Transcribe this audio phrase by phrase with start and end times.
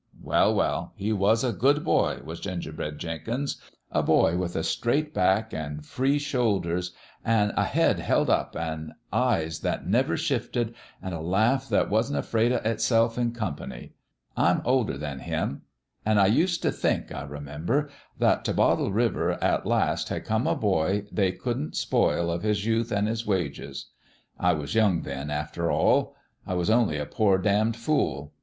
[0.23, 0.93] Well, well!
[0.95, 3.61] he was a good boy, was Gingerbread Jenkins
[3.91, 6.91] a boy with a straight back, an' free shoulders,
[7.23, 12.17] an' a head held up, an' eyes that never shifted, an' a laugh that wasn't
[12.17, 13.93] afraid of itself in company.
[14.35, 15.61] I'm older than him;
[16.03, 17.87] an' I used t' think, I remember,
[18.17, 22.65] that t' Bottle River at last had come a boy they couldn't spoil of his
[22.65, 23.91] youth an' his wages.
[24.39, 26.15] I was young, then, after all.
[26.47, 28.33] I was only a poor damned fool.